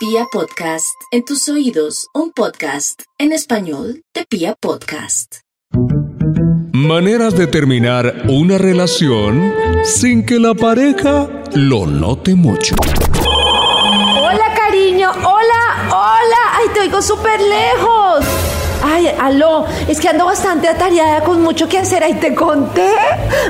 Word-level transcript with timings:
Pia 0.00 0.24
Podcast, 0.32 0.96
en 1.10 1.26
tus 1.26 1.46
oídos, 1.50 2.08
un 2.14 2.32
podcast 2.32 3.02
en 3.18 3.32
español 3.32 4.02
de 4.14 4.24
Pia 4.24 4.54
Podcast. 4.58 5.40
Maneras 6.72 7.36
de 7.36 7.46
terminar 7.46 8.22
una 8.26 8.56
relación 8.56 9.52
sin 9.84 10.24
que 10.24 10.38
la 10.38 10.54
pareja 10.54 11.28
lo 11.52 11.86
note 11.86 12.34
mucho. 12.34 12.76
Hola, 13.26 14.54
cariño. 14.56 15.10
Hola, 15.10 15.88
hola. 15.90 16.54
Ay, 16.54 16.68
te 16.72 16.80
oigo 16.80 17.02
súper 17.02 17.38
lejos. 17.38 18.24
Ay, 18.82 19.08
aló, 19.20 19.66
es 19.86 20.00
que 20.00 20.08
ando 20.08 20.24
bastante 20.24 20.66
atareada 20.66 21.22
con 21.24 21.42
mucho 21.42 21.68
que 21.68 21.76
hacer. 21.76 22.02
Ahí 22.02 22.14
te 22.14 22.34
conté. 22.34 22.90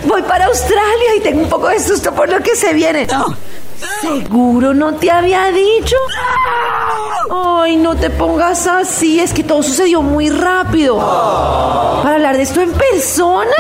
Voy 0.05 0.23
para 0.23 0.47
Australia 0.47 1.15
y 1.17 1.21
tengo 1.21 1.43
un 1.43 1.49
poco 1.49 1.69
de 1.69 1.79
susto 1.79 2.13
por 2.13 2.29
lo 2.29 2.43
que 2.43 2.57
se 2.57 2.75
viene. 2.75 3.07
¿Seguro 4.01 4.75
no 4.75 4.95
te 4.95 5.11
había 5.11 5.51
dicho? 5.53 5.97
Ay, 7.31 7.77
no 7.77 7.97
te 7.97 8.11
pongas 8.11 8.67
así, 8.67 9.21
es 9.21 9.33
que 9.33 9.45
todo 9.45 9.63
sucedió 9.63 10.03
muy 10.03 10.29
rápido. 10.31 10.99
¿Para 12.03 12.17
hablar 12.17 12.37
de 12.37 12.43
esto 12.43 12.61
en 12.61 12.73
persona? 12.73 13.51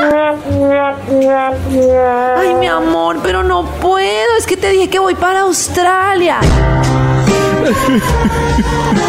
Ay, 2.37 2.55
mi 2.55 2.66
amor, 2.66 3.19
pero 3.23 3.43
no 3.43 3.65
puedo, 3.65 4.37
es 4.38 4.46
que 4.46 4.56
te 4.56 4.70
dije 4.70 4.91
que 4.91 4.98
voy 4.98 5.15
para 5.15 5.41
Australia. 5.41 6.38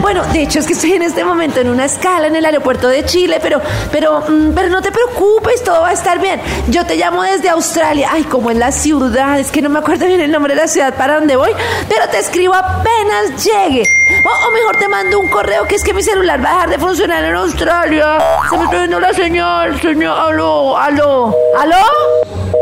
Bueno, 0.00 0.24
de 0.32 0.42
hecho 0.42 0.58
es 0.58 0.66
que 0.66 0.72
estoy 0.72 0.92
en 0.92 1.02
este 1.02 1.24
momento 1.24 1.60
en 1.60 1.68
una 1.68 1.84
escala 1.84 2.26
en 2.26 2.36
el 2.36 2.44
aeropuerto 2.44 2.88
de 2.88 3.04
Chile, 3.04 3.38
pero, 3.42 3.60
pero, 3.92 4.20
mm, 4.20 4.52
pero 4.54 4.68
no 4.68 4.82
te 4.82 4.90
preocupes, 4.90 5.62
todo 5.62 5.82
va 5.82 5.90
a 5.90 5.92
estar 5.92 6.18
bien. 6.20 6.40
Yo 6.68 6.84
te 6.84 6.96
llamo 6.96 7.22
desde 7.22 7.48
Australia. 7.48 8.08
Ay, 8.12 8.24
como 8.24 8.50
en 8.50 8.58
la 8.58 8.72
ciudad, 8.72 9.38
es 9.38 9.50
que 9.50 9.62
no 9.62 9.68
me 9.68 9.78
acuerdo 9.78 10.06
bien 10.06 10.20
el 10.20 10.30
nombre 10.30 10.54
de 10.54 10.60
la 10.62 10.68
ciudad 10.68 10.94
para 10.94 11.16
dónde 11.16 11.36
voy, 11.36 11.50
pero 11.88 12.08
te 12.08 12.18
escribo 12.18 12.54
apenas 12.54 13.44
llegue. 13.44 13.84
O, 14.24 14.48
o 14.48 14.50
mejor 14.52 14.76
te 14.76 14.88
mando 14.88 15.20
un 15.20 15.28
correo 15.28 15.64
que 15.66 15.76
es 15.76 15.84
que 15.84 15.94
mi 15.94 16.02
celular 16.02 16.44
va 16.44 16.50
a 16.50 16.54
dejar 16.54 16.70
de 16.70 16.78
funcionar 16.78 17.24
en 17.24 17.36
Australia. 17.36 18.18
Se 18.48 18.56
me 18.56 18.64
está 18.64 18.80
yendo 18.82 19.00
la 19.00 19.12
señal, 19.12 19.80
señor. 19.80 20.18
Aló, 20.18 20.76
aló, 20.76 21.34
aló. 21.58 22.59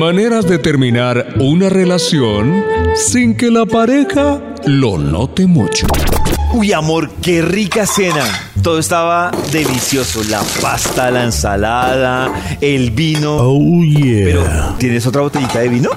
Maneras 0.00 0.46
de 0.46 0.56
terminar 0.56 1.34
una 1.40 1.68
relación 1.68 2.64
sin 2.96 3.36
que 3.36 3.50
la 3.50 3.66
pareja 3.66 4.40
lo 4.64 4.96
note 4.96 5.46
mucho. 5.46 5.86
Uy, 6.54 6.72
amor, 6.72 7.10
qué 7.20 7.42
rica 7.42 7.86
cena. 7.86 8.24
Todo 8.62 8.78
estaba 8.78 9.30
delicioso. 9.52 10.22
La 10.30 10.40
pasta, 10.62 11.10
la 11.10 11.24
ensalada, 11.24 12.32
el 12.62 12.92
vino. 12.92 13.36
Oh, 13.40 13.84
yeah. 13.84 14.24
Pero, 14.24 14.74
¿tienes 14.78 15.06
otra 15.06 15.20
botellita 15.20 15.58
de 15.58 15.68
vino? 15.68 15.90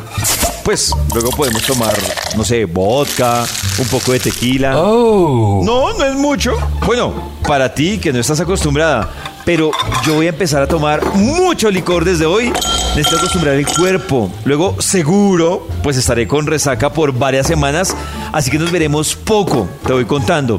Pues 0.65 0.91
luego 1.13 1.29
podemos 1.29 1.61
tomar, 1.63 1.95
no 2.35 2.43
sé, 2.43 2.65
vodka, 2.65 3.45
un 3.79 3.87
poco 3.87 4.11
de 4.11 4.19
tequila. 4.19 4.77
Oh. 4.81 5.61
No, 5.63 5.97
no 5.97 6.03
es 6.03 6.15
mucho. 6.15 6.51
Bueno, 6.85 7.31
para 7.47 7.73
ti 7.73 7.99
que 7.99 8.11
no 8.11 8.19
estás 8.19 8.41
acostumbrada. 8.41 9.33
Pero 9.45 9.72
yo 10.05 10.13
voy 10.16 10.27
a 10.27 10.30
empezar 10.30 10.63
a 10.63 10.67
tomar 10.67 11.03
mucho 11.16 11.69
licor 11.69 12.05
desde 12.05 12.25
hoy. 12.25 12.52
Necesito 12.95 13.17
acostumbrar 13.17 13.55
el 13.55 13.67
cuerpo. 13.67 14.31
Luego, 14.45 14.81
seguro, 14.81 15.67
pues 15.81 15.97
estaré 15.97 16.27
con 16.27 16.47
resaca 16.47 16.94
por 16.94 17.11
varias 17.13 17.47
semanas. 17.47 17.95
Así 18.31 18.49
que 18.49 18.58
nos 18.58 18.71
veremos 18.71 19.16
poco, 19.16 19.67
te 19.86 19.94
voy 19.94 20.05
contando. 20.05 20.55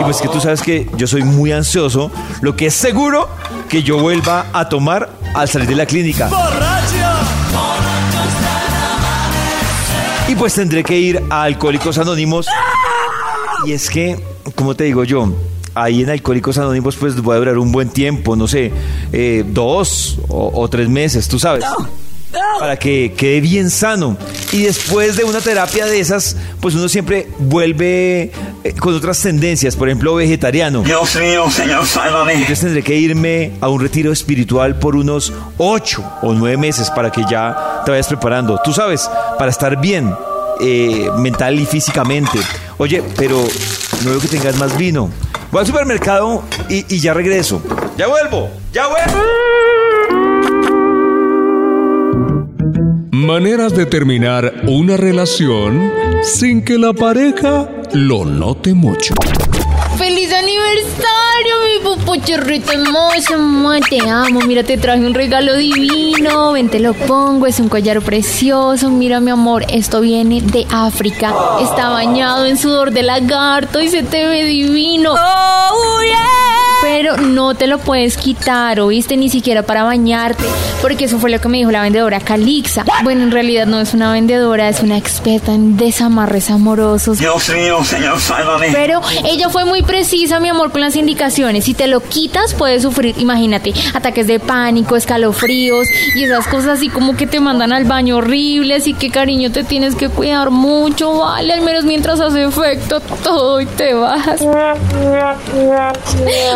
Y 0.00 0.04
pues 0.04 0.20
que 0.20 0.28
tú 0.28 0.40
sabes 0.40 0.62
que 0.62 0.88
yo 0.96 1.06
soy 1.06 1.22
muy 1.22 1.52
ansioso. 1.52 2.10
Lo 2.40 2.56
que 2.56 2.66
es 2.66 2.74
seguro 2.74 3.28
que 3.68 3.82
yo 3.82 3.98
vuelva 3.98 4.46
a 4.52 4.68
tomar 4.68 5.10
al 5.34 5.48
salir 5.48 5.68
de 5.68 5.76
la 5.76 5.86
clínica. 5.86 6.30
Y 10.28 10.34
pues 10.34 10.54
tendré 10.54 10.82
que 10.82 10.98
ir 10.98 11.22
a 11.28 11.42
Alcohólicos 11.42 11.98
Anónimos. 11.98 12.46
Y 13.66 13.72
es 13.72 13.90
que, 13.90 14.18
como 14.54 14.74
te 14.74 14.84
digo 14.84 15.04
yo, 15.04 15.28
ahí 15.74 16.02
en 16.02 16.10
Alcohólicos 16.10 16.58
Anónimos 16.58 16.96
pues 16.96 17.20
voy 17.20 17.36
a 17.36 17.38
durar 17.38 17.58
un 17.58 17.72
buen 17.72 17.88
tiempo, 17.88 18.36
no 18.36 18.46
sé, 18.48 18.72
eh, 19.12 19.44
dos 19.46 20.18
o, 20.28 20.50
o 20.54 20.68
tres 20.68 20.88
meses, 20.88 21.28
tú 21.28 21.38
sabes. 21.38 21.64
Para 22.58 22.78
que 22.78 23.12
quede 23.14 23.40
bien 23.42 23.68
sano. 23.68 24.16
Y 24.52 24.62
después 24.62 25.16
de 25.16 25.24
una 25.24 25.40
terapia 25.40 25.84
de 25.84 26.00
esas, 26.00 26.36
pues 26.60 26.74
uno 26.74 26.88
siempre 26.88 27.28
vuelve 27.38 28.30
eh, 28.64 28.72
con 28.78 28.94
otras 28.94 29.20
tendencias, 29.20 29.76
por 29.76 29.88
ejemplo, 29.88 30.14
vegetariano. 30.14 30.82
Dios 30.82 31.16
mío, 31.16 31.50
Señor, 31.50 31.84
sálvame. 31.86 32.34
Entonces 32.34 32.60
tendré 32.60 32.82
que 32.82 32.94
irme 32.94 33.52
a 33.60 33.68
un 33.68 33.80
retiro 33.80 34.12
espiritual 34.12 34.78
por 34.78 34.96
unos 34.96 35.32
ocho 35.58 36.02
o 36.22 36.32
nueve 36.32 36.56
meses 36.56 36.88
para 36.90 37.10
que 37.10 37.22
ya 37.30 37.82
te 37.84 37.90
vayas 37.90 38.06
preparando. 38.06 38.58
Tú 38.64 38.72
sabes, 38.72 39.10
para 39.38 39.50
estar 39.50 39.78
bien, 39.78 40.14
eh, 40.60 41.08
mental 41.18 41.58
y 41.58 41.66
físicamente. 41.66 42.38
Oye, 42.78 43.02
pero 43.16 43.44
no 44.04 44.10
veo 44.10 44.20
que 44.20 44.28
tengas 44.28 44.56
más 44.56 44.76
vino. 44.78 45.10
Voy 45.52 45.60
al 45.60 45.66
supermercado 45.66 46.42
y, 46.70 46.86
y 46.88 46.98
ya 46.98 47.12
regreso. 47.12 47.62
Ya 47.98 48.06
vuelvo, 48.06 48.48
ya 48.72 48.86
vuelvo. 48.86 49.22
Maneras 53.10 53.76
de 53.76 53.84
terminar 53.84 54.62
una 54.66 54.96
relación 54.96 55.92
sin 56.22 56.64
que 56.64 56.78
la 56.78 56.94
pareja 56.94 57.68
lo 57.92 58.24
note 58.24 58.72
mucho. 58.72 59.12
¡Feliz 60.02 60.32
aniversario, 60.32 61.54
mi 61.64 61.84
pupuchurrito 61.84 62.72
hermoso! 62.72 63.36
Te 63.88 64.00
amo. 64.00 64.40
Mira, 64.40 64.64
te 64.64 64.76
traje 64.76 65.06
un 65.06 65.14
regalo 65.14 65.54
divino. 65.54 66.50
Ven, 66.54 66.68
te 66.68 66.80
lo 66.80 66.92
pongo. 66.92 67.46
Es 67.46 67.60
un 67.60 67.68
collar 67.68 68.02
precioso. 68.02 68.90
Mira, 68.90 69.20
mi 69.20 69.30
amor, 69.30 69.64
esto 69.68 70.00
viene 70.00 70.40
de 70.40 70.66
África. 70.72 71.32
Está 71.60 71.90
bañado 71.90 72.46
en 72.46 72.58
sudor 72.58 72.90
de 72.90 73.04
lagarto 73.04 73.80
y 73.80 73.90
se 73.90 74.02
te 74.02 74.26
ve 74.26 74.42
divino. 74.42 75.14
Pero 76.94 77.16
no 77.16 77.54
te 77.54 77.68
lo 77.68 77.78
puedes 77.78 78.18
quitar, 78.18 78.78
¿oíste? 78.78 79.16
Ni 79.16 79.30
siquiera 79.30 79.62
para 79.62 79.82
bañarte, 79.82 80.44
porque 80.82 81.06
eso 81.06 81.18
fue 81.18 81.30
lo 81.30 81.40
que 81.40 81.48
me 81.48 81.56
dijo 81.56 81.70
la 81.70 81.80
vendedora 81.80 82.20
Calixa. 82.20 82.84
Bueno, 83.02 83.22
en 83.22 83.30
realidad 83.30 83.64
no 83.66 83.80
es 83.80 83.94
una 83.94 84.12
vendedora, 84.12 84.68
es 84.68 84.80
una 84.80 84.98
experta 84.98 85.54
en 85.54 85.78
desamarres 85.78 86.50
amorosos. 86.50 87.18
Dios 87.18 87.48
mío, 87.48 87.82
Señor, 87.82 88.20
sálvame. 88.20 88.68
Pero 88.72 89.00
ella 89.24 89.48
fue 89.48 89.64
muy 89.64 89.80
precisa, 89.80 90.38
mi 90.38 90.50
amor, 90.50 90.70
con 90.70 90.82
las 90.82 90.94
indicaciones. 90.94 91.64
Si 91.64 91.72
te 91.72 91.86
lo 91.86 92.00
quitas, 92.02 92.52
puedes 92.52 92.82
sufrir, 92.82 93.14
imagínate, 93.18 93.72
ataques 93.94 94.26
de 94.26 94.38
pánico, 94.38 94.94
escalofríos 94.94 95.86
y 96.14 96.24
esas 96.24 96.46
cosas 96.46 96.76
así 96.76 96.90
como 96.90 97.16
que 97.16 97.26
te 97.26 97.40
mandan 97.40 97.72
al 97.72 97.84
baño 97.84 98.18
horrible. 98.18 98.74
Así 98.74 98.92
que, 98.92 99.10
cariño, 99.10 99.50
te 99.50 99.64
tienes 99.64 99.94
que 99.94 100.10
cuidar 100.10 100.50
mucho, 100.50 101.16
¿vale? 101.16 101.54
Al 101.54 101.62
menos 101.62 101.84
mientras 101.84 102.20
hace 102.20 102.44
efecto 102.44 103.00
todo 103.00 103.62
y 103.62 103.66
te 103.66 103.94
vas. 103.94 104.42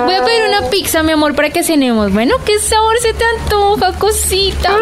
Voy 0.05 0.15
a 0.15 0.26
pedir 0.27 0.49
una 0.49 0.69
pizza, 0.71 1.03
mi 1.03 1.13
amor, 1.13 1.35
para 1.35 1.51
que 1.51 1.63
cenemos. 1.63 2.13
Bueno, 2.13 2.37
¿qué 2.45 2.59
sabor 2.59 2.99
se 2.99 3.15
te 3.15 3.25
antoja, 3.25 3.93
cosita? 3.99 4.77